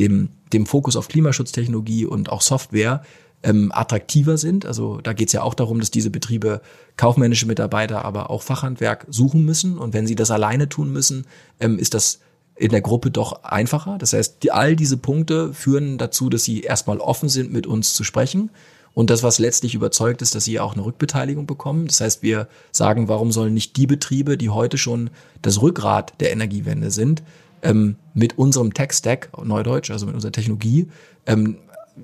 [0.00, 3.02] dem, dem Fokus auf Klimaschutztechnologie und auch Software
[3.46, 4.66] ähm, attraktiver sind.
[4.66, 6.60] Also da geht es ja auch darum, dass diese Betriebe
[6.96, 9.78] kaufmännische Mitarbeiter, aber auch Fachhandwerk suchen müssen.
[9.78, 11.26] Und wenn sie das alleine tun müssen,
[11.60, 12.18] ähm, ist das
[12.56, 13.98] in der Gruppe doch einfacher.
[13.98, 17.94] Das heißt, die, all diese Punkte führen dazu, dass sie erstmal offen sind, mit uns
[17.94, 18.50] zu sprechen.
[18.94, 21.86] Und das, was letztlich überzeugt ist, dass sie auch eine Rückbeteiligung bekommen.
[21.86, 25.10] Das heißt, wir sagen, warum sollen nicht die Betriebe, die heute schon
[25.42, 27.22] das Rückgrat der Energiewende sind,
[27.62, 30.88] ähm, mit unserem Tech-Stack, Neudeutsch, also mit unserer Technologie,
[31.26, 31.58] ähm,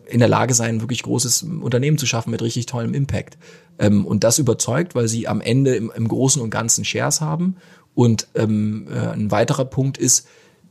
[0.06, 3.38] in der Lage sein, wirklich großes Unternehmen zu schaffen mit richtig tollem Impact.
[3.78, 7.56] Ähm, und das überzeugt, weil sie am Ende im, im Großen und Ganzen Shares haben.
[7.94, 10.26] Und ähm, äh, ein weiterer Punkt ist,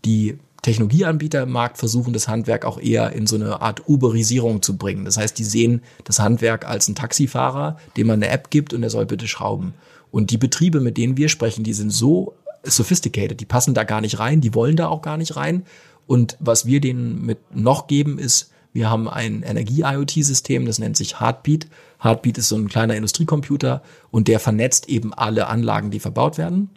[0.05, 4.77] die Technologieanbieter im Markt versuchen, das Handwerk auch eher in so eine Art Uberisierung zu
[4.77, 5.05] bringen.
[5.05, 8.84] Das heißt, die sehen das Handwerk als einen Taxifahrer, dem man eine App gibt und
[8.84, 9.73] er soll bitte schrauben.
[10.12, 14.01] Und die Betriebe, mit denen wir sprechen, die sind so sophisticated, die passen da gar
[14.01, 15.65] nicht rein, die wollen da auch gar nicht rein.
[16.05, 21.19] Und was wir denen mit noch geben, ist wir haben ein Energie-IoT-System, das nennt sich
[21.19, 21.67] Heartbeat.
[22.01, 23.81] Heartbeat ist so ein kleiner Industriecomputer
[24.12, 26.69] und der vernetzt eben alle Anlagen, die verbaut werden.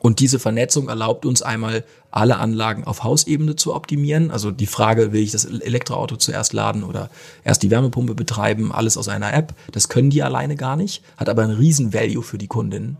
[0.00, 4.30] Und diese Vernetzung erlaubt uns einmal, alle Anlagen auf Hausebene zu optimieren.
[4.30, 7.10] Also die Frage, will ich das Elektroauto zuerst laden oder
[7.44, 9.54] erst die Wärmepumpe betreiben, alles aus einer App.
[9.72, 12.98] Das können die alleine gar nicht, hat aber einen riesen Value für die Kundinnen.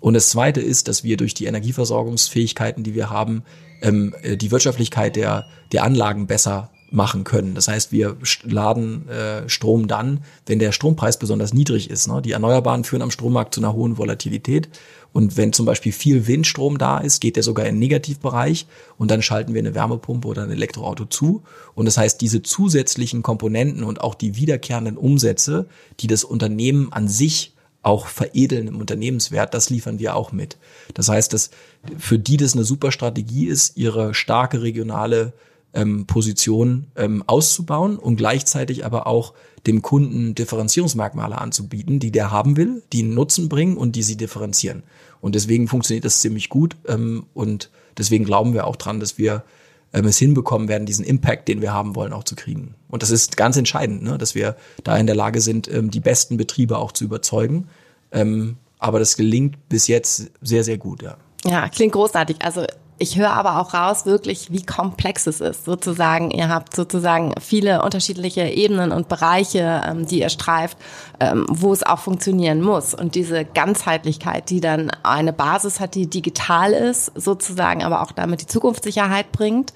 [0.00, 3.42] Und das Zweite ist, dass wir durch die Energieversorgungsfähigkeiten, die wir haben,
[3.80, 7.54] ähm, die Wirtschaftlichkeit der, der Anlagen besser machen können.
[7.54, 12.08] Das heißt, wir laden äh, Strom dann, wenn der Strompreis besonders niedrig ist.
[12.08, 12.22] Ne?
[12.22, 14.68] Die Erneuerbaren führen am Strommarkt zu einer hohen Volatilität.
[15.12, 18.66] Und wenn zum Beispiel viel Windstrom da ist, geht der sogar in den Negativbereich
[18.98, 21.42] und dann schalten wir eine Wärmepumpe oder ein Elektroauto zu.
[21.74, 25.66] Und das heißt, diese zusätzlichen Komponenten und auch die wiederkehrenden Umsätze,
[26.00, 30.58] die das Unternehmen an sich auch veredeln im Unternehmenswert, das liefern wir auch mit.
[30.94, 31.50] Das heißt, dass
[31.96, 35.32] für die das eine super Strategie ist, ihre starke regionale
[35.78, 39.34] ähm, Position ähm, auszubauen und gleichzeitig aber auch
[39.66, 44.16] dem Kunden Differenzierungsmerkmale anzubieten, die der haben will, die einen Nutzen bringen und die sie
[44.16, 44.82] differenzieren.
[45.20, 49.44] Und deswegen funktioniert das ziemlich gut ähm, und deswegen glauben wir auch dran, dass wir
[49.92, 52.74] ähm, es hinbekommen werden, diesen Impact, den wir haben wollen, auch zu kriegen.
[52.88, 54.18] Und das ist ganz entscheidend, ne?
[54.18, 57.68] dass wir da in der Lage sind, ähm, die besten Betriebe auch zu überzeugen.
[58.10, 61.16] Ähm, aber das gelingt bis jetzt sehr, sehr gut, ja.
[61.44, 62.36] Ja, klingt großartig.
[62.40, 62.64] Also
[62.98, 65.64] ich höre aber auch raus wirklich, wie komplex es ist.
[65.64, 70.76] Sozusagen, ihr habt sozusagen viele unterschiedliche Ebenen und Bereiche, ähm, die ihr streift,
[71.20, 72.94] ähm, wo es auch funktionieren muss.
[72.94, 78.42] Und diese Ganzheitlichkeit, die dann eine Basis hat, die digital ist, sozusagen, aber auch damit
[78.42, 79.72] die Zukunftssicherheit bringt.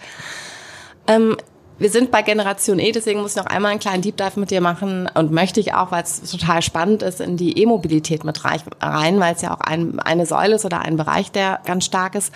[1.06, 1.36] Ähm,
[1.78, 4.50] wir sind bei Generation E, deswegen muss ich noch einmal einen kleinen Deep Dive mit
[4.50, 8.44] dir machen und möchte ich auch, weil es total spannend ist, in die E-Mobilität mit
[8.44, 12.14] rein, weil es ja auch ein, eine Säule ist oder ein Bereich, der ganz stark
[12.14, 12.32] ist.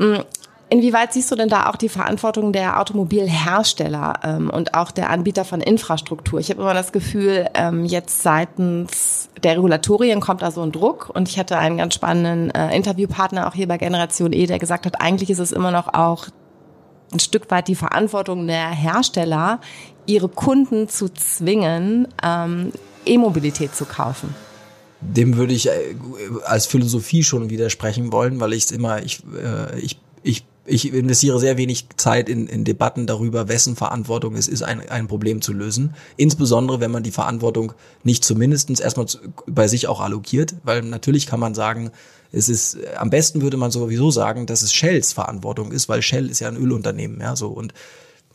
[0.00, 0.22] Mm,
[0.70, 5.44] inwieweit siehst du denn da auch die Verantwortung der Automobilhersteller ähm, und auch der Anbieter
[5.44, 6.40] von Infrastruktur?
[6.40, 11.10] Ich habe immer das Gefühl, ähm, jetzt seitens der Regulatorien kommt da so ein Druck
[11.12, 14.86] und ich hatte einen ganz spannenden äh, Interviewpartner auch hier bei Generation E, der gesagt
[14.86, 16.28] hat, eigentlich ist es immer noch auch
[17.12, 19.60] ein Stück weit die Verantwortung der Hersteller,
[20.06, 22.72] ihre Kunden zu zwingen, ähm,
[23.04, 24.34] E-Mobilität zu kaufen
[25.00, 25.72] dem würde ich äh,
[26.44, 31.40] als Philosophie schon widersprechen wollen, weil ich es immer, ich, äh, ich, ich, ich investiere
[31.40, 35.52] sehr wenig Zeit in, in Debatten darüber, wessen Verantwortung es ist, ein, ein Problem zu
[35.52, 35.94] lösen.
[36.16, 37.72] Insbesondere, wenn man die Verantwortung
[38.04, 39.06] nicht zumindestens erstmal
[39.46, 41.90] bei sich auch allokiert, weil natürlich kann man sagen,
[42.32, 46.30] es ist, am besten würde man sowieso sagen, dass es Shells Verantwortung ist, weil Shell
[46.30, 47.48] ist ja ein Ölunternehmen, ja, so.
[47.48, 47.74] Und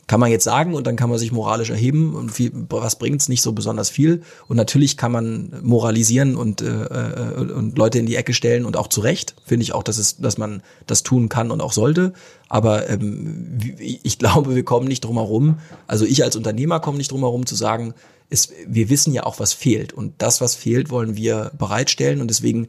[0.06, 3.28] kann man jetzt sagen und dann kann man sich moralisch erheben und viel, was bringt's?
[3.28, 4.22] Nicht so besonders viel.
[4.46, 8.76] Und natürlich kann man moralisieren und äh, äh, und Leute in die Ecke stellen und
[8.76, 9.34] auch zu Recht.
[9.44, 12.12] Finde ich auch dass es dass man das tun kann und auch sollte.
[12.48, 15.58] Aber ähm, ich glaube wir kommen nicht drum herum.
[15.88, 17.94] Also ich als Unternehmer komme nicht drum herum zu sagen
[18.28, 19.92] es, wir wissen ja auch was fehlt.
[19.92, 22.20] Und das was fehlt wollen wir bereitstellen.
[22.20, 22.68] Und deswegen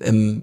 [0.00, 0.42] ähm,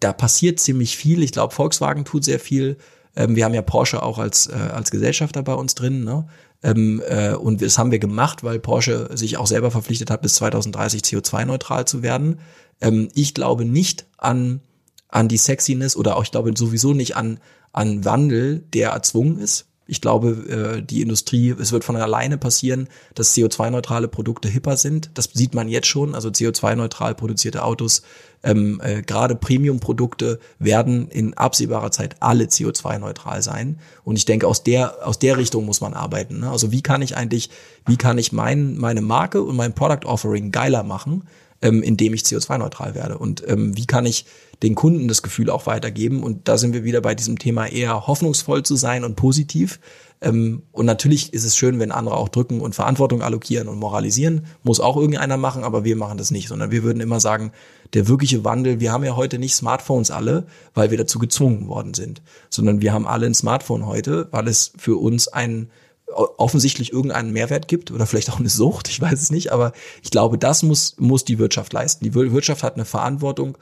[0.00, 1.22] da passiert ziemlich viel.
[1.22, 2.76] Ich glaube Volkswagen tut sehr viel
[3.16, 6.04] ähm, wir haben ja Porsche auch als, äh, als Gesellschafter bei uns drin.
[6.04, 6.26] Ne?
[6.62, 10.34] Ähm, äh, und das haben wir gemacht, weil Porsche sich auch selber verpflichtet hat, bis
[10.34, 12.40] 2030 CO2-neutral zu werden.
[12.80, 14.60] Ähm, ich glaube nicht an,
[15.08, 17.38] an die Sexiness oder auch ich glaube sowieso nicht an,
[17.72, 19.66] an Wandel, der erzwungen ist.
[19.86, 25.10] Ich glaube, äh, die Industrie, es wird von alleine passieren, dass CO2-neutrale Produkte hipper sind.
[25.14, 26.14] Das sieht man jetzt schon.
[26.14, 28.02] Also CO2-neutral produzierte Autos,
[28.42, 33.78] ähm, äh, gerade Premium-Produkte werden in absehbarer Zeit alle CO2-neutral sein.
[34.04, 36.40] Und ich denke, aus der aus der Richtung muss man arbeiten.
[36.40, 36.50] Ne?
[36.50, 37.50] Also wie kann ich eigentlich,
[37.86, 41.24] wie kann ich mein, meine Marke und mein Product Offering geiler machen?
[41.64, 43.18] Ähm, indem ich CO2-neutral werde.
[43.18, 44.26] Und ähm, wie kann ich
[44.62, 46.22] den Kunden das Gefühl auch weitergeben?
[46.22, 49.80] Und da sind wir wieder bei diesem Thema eher hoffnungsvoll zu sein und positiv.
[50.20, 54.44] Ähm, und natürlich ist es schön, wenn andere auch drücken und Verantwortung allokieren und moralisieren.
[54.62, 57.50] Muss auch irgendeiner machen, aber wir machen das nicht, sondern wir würden immer sagen,
[57.94, 61.94] der wirkliche Wandel, wir haben ja heute nicht Smartphones alle, weil wir dazu gezwungen worden
[61.94, 65.70] sind, sondern wir haben alle ein Smartphone heute, weil es für uns ein
[66.14, 69.72] offensichtlich irgendeinen Mehrwert gibt oder vielleicht auch eine Sucht, ich weiß es nicht, aber
[70.02, 72.04] ich glaube, das muss, muss die Wirtschaft leisten.
[72.04, 73.58] Die Wirtschaft hat eine Verantwortung,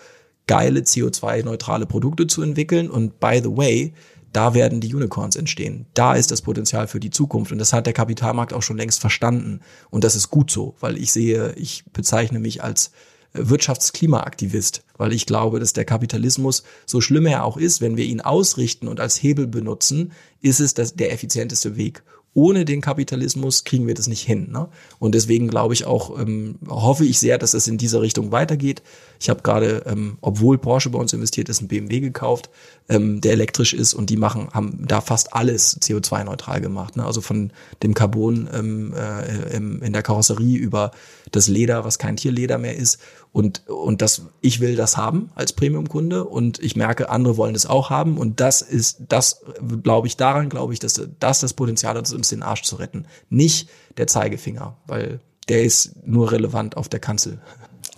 [0.46, 3.94] geile CO2-neutrale Produkte zu entwickeln und by the way,
[4.32, 5.86] da werden die Unicorns entstehen.
[5.94, 9.00] Da ist das Potenzial für die Zukunft und das hat der Kapitalmarkt auch schon längst
[9.00, 9.60] verstanden
[9.90, 12.92] und das ist gut so, weil ich sehe, ich bezeichne mich als
[13.34, 18.20] Wirtschaftsklimaaktivist, weil ich glaube, dass der Kapitalismus, so schlimm er auch ist, wenn wir ihn
[18.20, 22.02] ausrichten und als Hebel benutzen, ist es das, der effizienteste Weg
[22.34, 24.50] ohne den Kapitalismus kriegen wir das nicht hin.
[24.50, 24.68] Ne?
[24.98, 28.82] Und deswegen glaube ich auch, ähm, hoffe ich sehr, dass es in dieser Richtung weitergeht.
[29.20, 32.48] Ich habe gerade, ähm, obwohl Porsche bei uns investiert ist, einen BMW gekauft,
[32.88, 36.96] ähm, der elektrisch ist und die machen, haben da fast alles CO2-neutral gemacht.
[36.96, 37.04] Ne?
[37.04, 40.92] Also von dem Carbon ähm, äh, in der Karosserie über
[41.32, 42.98] das Leder, was kein Tierleder mehr ist.
[43.32, 47.64] Und, und das, ich will das haben als Premium-Kunde und ich merke, andere wollen das
[47.64, 48.18] auch haben.
[48.18, 49.42] Und das ist, das
[49.82, 53.06] glaube ich, daran glaube ich, dass das das Potenzial hat, uns den Arsch zu retten.
[53.30, 57.40] Nicht der Zeigefinger, weil der ist nur relevant auf der Kanzel.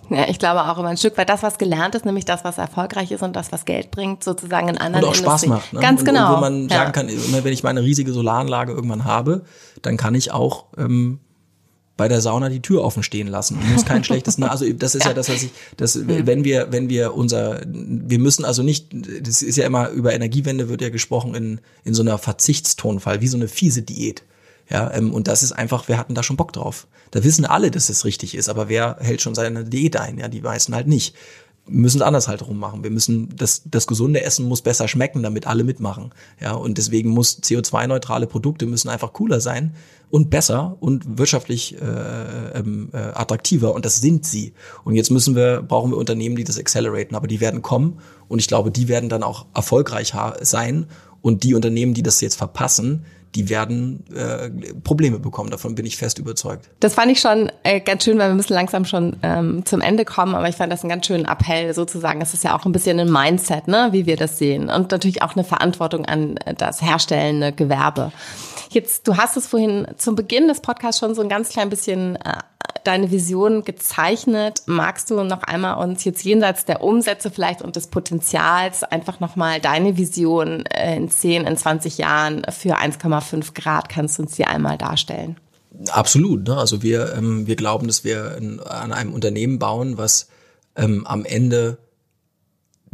[0.09, 2.57] Ja, ich glaube auch immer ein Stück weit das, was gelernt ist, nämlich das, was
[2.57, 5.73] erfolgreich ist und das, was Geld bringt, sozusagen in anderen Und auch Spaß macht.
[5.73, 5.79] Ne?
[5.79, 6.29] Ganz und, genau.
[6.29, 9.43] Und wo man sagen kann, wenn ich meine riesige Solaranlage irgendwann habe,
[9.81, 11.19] dann kann ich auch ähm,
[11.97, 15.05] bei der Sauna die Tür offen stehen lassen und muss kein schlechtes, also das ist
[15.05, 19.41] ja, das, was ich, das, wenn wir, wenn wir unser, wir müssen also nicht, das
[19.41, 23.37] ist ja immer über Energiewende wird ja gesprochen in, in so einer Verzichtstonfall, wie so
[23.37, 24.23] eine fiese Diät.
[24.69, 26.87] Ja, ähm, und das ist einfach, wir hatten da schon Bock drauf.
[27.11, 30.17] Da wissen alle, dass es richtig ist, aber wer hält schon seine Diät ein?
[30.17, 31.15] Ja, die meisten halt nicht.
[31.67, 32.83] Müssen es anders halt rummachen.
[32.83, 36.11] Wir müssen das, das gesunde Essen muss besser schmecken, damit alle mitmachen.
[36.39, 39.73] Ja, und deswegen muss CO2-neutrale Produkte müssen einfach cooler sein
[40.11, 43.73] und besser und wirtschaftlich äh, ähm, äh, attraktiver.
[43.73, 44.53] Und das sind sie.
[44.83, 48.39] Und jetzt müssen wir, brauchen wir Unternehmen, die das acceleraten, aber die werden kommen und
[48.39, 50.87] ich glaube, die werden dann auch erfolgreich sein.
[51.21, 54.49] Und die Unternehmen, die das jetzt verpassen, die werden äh,
[54.83, 55.49] Probleme bekommen.
[55.49, 56.69] Davon bin ich fest überzeugt.
[56.79, 60.05] Das fand ich schon äh, ganz schön, weil wir müssen langsam schon ähm, zum Ende
[60.05, 60.35] kommen.
[60.35, 62.21] Aber ich fand das einen ganz schönen Appell sozusagen.
[62.21, 64.69] Es ist ja auch ein bisschen ein Mindset, ne, wie wir das sehen.
[64.69, 68.11] Und natürlich auch eine Verantwortung an das herstellende Gewerbe.
[68.69, 72.15] Jetzt, du hast es vorhin zum Beginn des Podcasts schon so ein ganz klein bisschen
[72.17, 72.39] äh,
[72.87, 74.61] deine Vision gezeichnet.
[74.65, 79.59] Magst du noch einmal uns jetzt jenseits der Umsätze vielleicht und des Potenzials einfach nochmal
[79.59, 84.45] deine Vision äh, in 10, in 20 Jahren für 1,5 Grad, kannst du uns die
[84.45, 85.37] einmal darstellen?
[85.89, 86.47] Absolut.
[86.47, 86.57] Ne?
[86.57, 90.29] Also wir, ähm, wir glauben, dass wir an einem Unternehmen bauen, was
[90.75, 91.77] ähm, am Ende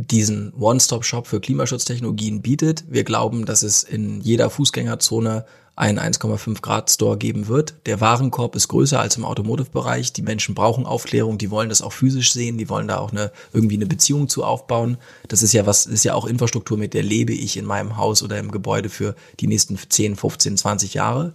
[0.09, 2.83] diesen One-Stop-Shop für Klimaschutztechnologien bietet.
[2.89, 7.73] Wir glauben, dass es in jeder Fußgängerzone einen 1,5 Grad Store geben wird.
[7.85, 10.13] Der Warenkorb ist größer als im Automotive-Bereich.
[10.13, 13.31] Die Menschen brauchen Aufklärung, die wollen das auch physisch sehen, die wollen da auch eine,
[13.53, 14.97] irgendwie eine Beziehung zu aufbauen.
[15.27, 18.21] Das ist ja was, ist ja auch Infrastruktur, mit der lebe ich in meinem Haus
[18.21, 21.33] oder im Gebäude für die nächsten 10, 15, 20 Jahre.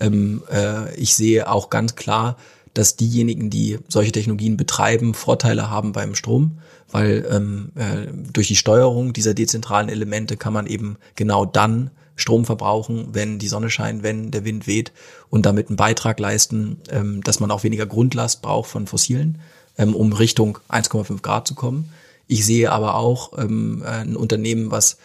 [0.00, 2.36] Ähm, äh, ich sehe auch ganz klar,
[2.76, 6.58] dass diejenigen, die solche Technologien betreiben, Vorteile haben beim Strom,
[6.90, 12.44] weil ähm, äh, durch die Steuerung dieser dezentralen Elemente kann man eben genau dann Strom
[12.44, 14.92] verbrauchen, wenn die Sonne scheint, wenn der Wind weht
[15.30, 19.38] und damit einen Beitrag leisten, ähm, dass man auch weniger Grundlast braucht von fossilen,
[19.78, 21.90] ähm, um Richtung 1,5 Grad zu kommen.
[22.26, 24.98] Ich sehe aber auch ähm, ein Unternehmen, was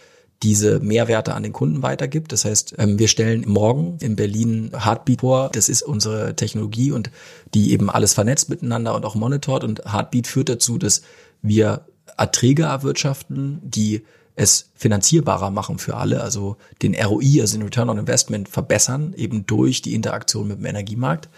[0.44, 2.32] diese Mehrwerte an den Kunden weitergibt.
[2.32, 5.50] Das heißt, ähm, wir stellen morgen in Berlin Heartbeat vor.
[5.54, 7.12] Das ist unsere Technologie und
[7.54, 9.64] die eben alles vernetzt miteinander und auch monitort.
[9.64, 11.04] Und Heartbeat führt dazu, dass
[11.42, 11.86] wir
[12.18, 14.04] Erträge erwirtschaften, die
[14.36, 19.46] es finanzierbarer machen für alle, also den ROI, also den Return on Investment verbessern, eben
[19.46, 21.30] durch die Interaktion mit dem Energiemarkt.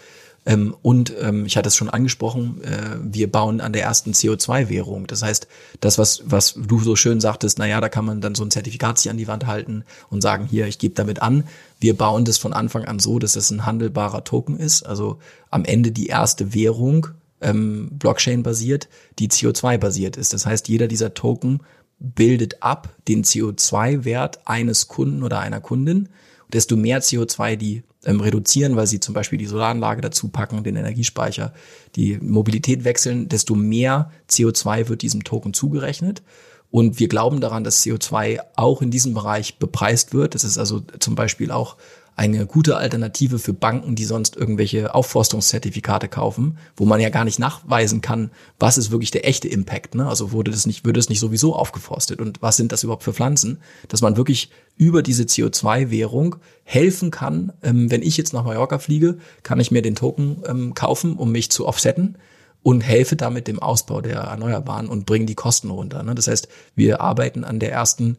[0.46, 5.06] Ähm, und ähm, ich hatte es schon angesprochen, äh, wir bauen an der ersten CO2-Währung.
[5.06, 5.48] Das heißt,
[5.80, 8.50] das, was, was du so schön sagtest, na ja, da kann man dann so ein
[8.50, 11.44] Zertifikat sich an die Wand halten und sagen, hier, ich gebe damit an.
[11.80, 14.82] Wir bauen das von Anfang an so, dass es ein handelbarer Token ist.
[14.84, 15.18] Also
[15.50, 17.08] am Ende die erste Währung,
[17.40, 20.34] ähm, Blockchain-basiert, die CO2-basiert ist.
[20.34, 21.60] Das heißt, jeder dieser Token
[21.98, 26.08] bildet ab den CO2-Wert eines Kunden oder einer Kundin.
[26.52, 30.76] desto mehr CO2 die ähm, reduzieren, weil sie zum Beispiel die Solaranlage dazu packen, den
[30.76, 31.52] Energiespeicher,
[31.96, 36.22] die Mobilität wechseln, desto mehr CO2 wird diesem Token zugerechnet.
[36.70, 40.34] Und wir glauben daran, dass CO2 auch in diesem Bereich bepreist wird.
[40.34, 41.76] Das ist also zum Beispiel auch
[42.16, 47.40] eine gute Alternative für Banken, die sonst irgendwelche Aufforstungszertifikate kaufen, wo man ja gar nicht
[47.40, 49.96] nachweisen kann, was ist wirklich der echte Impact.
[49.96, 50.06] Ne?
[50.06, 53.12] Also wurde das nicht, würde es nicht sowieso aufgeforstet und was sind das überhaupt für
[53.12, 57.52] Pflanzen, dass man wirklich über diese CO2-Währung helfen kann.
[57.62, 61.32] Ähm, wenn ich jetzt nach Mallorca fliege, kann ich mir den Token ähm, kaufen, um
[61.32, 62.16] mich zu offsetten
[62.62, 66.02] und helfe damit dem Ausbau der Erneuerbaren und bringe die Kosten runter.
[66.04, 66.14] Ne?
[66.14, 68.18] Das heißt, wir arbeiten an der ersten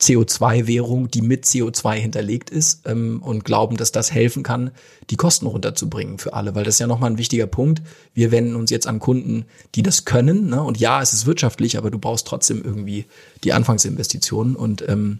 [0.00, 4.70] CO2-Währung, die mit CO2 hinterlegt ist ähm, und glauben, dass das helfen kann,
[5.10, 7.82] die Kosten runterzubringen für alle, weil das ist ja nochmal ein wichtiger Punkt.
[8.14, 10.50] Wir wenden uns jetzt an Kunden, die das können.
[10.50, 10.62] Ne?
[10.62, 13.06] Und ja, es ist wirtschaftlich, aber du brauchst trotzdem irgendwie
[13.42, 14.54] die Anfangsinvestitionen.
[14.54, 15.18] Und ähm,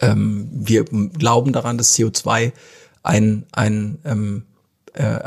[0.00, 2.52] ähm, wir glauben daran, dass CO2
[3.02, 4.42] ein, ein ähm,
[4.94, 5.20] äh,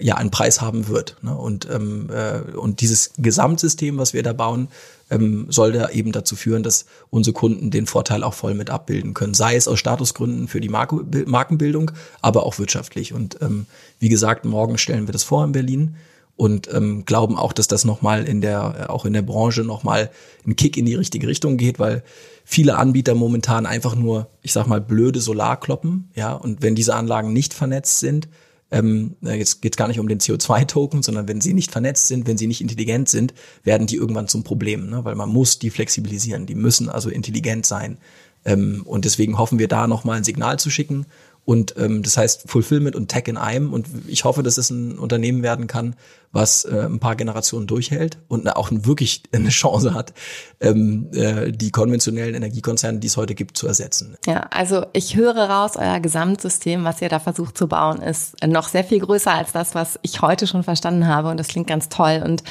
[0.00, 1.16] ja, einen Preis haben wird.
[1.22, 1.36] Ne?
[1.36, 4.68] Und, ähm, äh, und dieses Gesamtsystem, was wir da bauen,
[5.10, 9.14] ähm, soll da eben dazu führen, dass unsere Kunden den Vorteil auch voll mit abbilden
[9.14, 9.34] können.
[9.34, 13.12] Sei es aus Statusgründen für die Marke, Markenbildung, aber auch wirtschaftlich.
[13.12, 13.66] Und ähm,
[13.98, 15.96] wie gesagt, morgen stellen wir das vor in Berlin
[16.36, 20.10] und ähm, glauben auch, dass das nochmal in der, auch in der Branche nochmal
[20.46, 22.02] ein Kick in die richtige Richtung geht, weil
[22.44, 26.96] viele Anbieter momentan einfach nur, ich sag mal, blöde Solar kloppen, ja, und wenn diese
[26.96, 28.28] Anlagen nicht vernetzt sind,
[28.72, 32.26] ähm, jetzt geht es gar nicht um den CO2-Token, sondern wenn sie nicht vernetzt sind,
[32.26, 35.04] wenn sie nicht intelligent sind, werden die irgendwann zum Problem, ne?
[35.04, 36.46] weil man muss die flexibilisieren.
[36.46, 37.98] Die müssen also intelligent sein.
[38.46, 41.06] Ähm, und deswegen hoffen wir da nochmal ein Signal zu schicken
[41.44, 43.72] und ähm, das heißt Fulfillment und Tech in einem.
[43.72, 45.96] Und ich hoffe, dass es ein Unternehmen werden kann,
[46.30, 50.14] was äh, ein paar Generationen durchhält und auch wirklich eine Chance hat,
[50.60, 54.16] ähm, äh, die konventionellen Energiekonzerne, die es heute gibt, zu ersetzen.
[54.24, 58.68] Ja, also ich höre raus, euer Gesamtsystem, was ihr da versucht zu bauen, ist noch
[58.68, 61.28] sehr viel größer als das, was ich heute schon verstanden habe.
[61.28, 62.22] Und das klingt ganz toll.
[62.24, 62.44] Und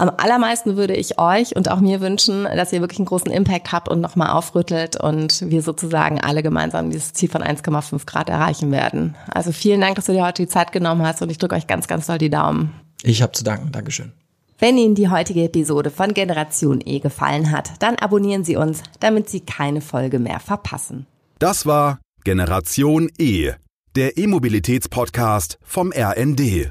[0.00, 3.70] am allermeisten würde ich euch und auch mir wünschen, dass ihr wirklich einen großen Impact
[3.70, 8.72] habt und nochmal aufrüttelt und wir sozusagen alle gemeinsam dieses Ziel von 1,5 Grad erreichen
[8.72, 9.14] werden.
[9.30, 11.66] Also vielen Dank, dass du dir heute die Zeit genommen hast und ich drücke euch
[11.66, 12.72] ganz, ganz doll die Daumen.
[13.02, 13.72] Ich habe zu danken.
[13.72, 14.12] Dankeschön.
[14.58, 19.30] Wenn Ihnen die heutige Episode von Generation E gefallen hat, dann abonnieren Sie uns, damit
[19.30, 21.06] Sie keine Folge mehr verpassen.
[21.38, 23.52] Das war Generation E,
[23.96, 26.68] der E-Mobilitäts-Podcast vom RND.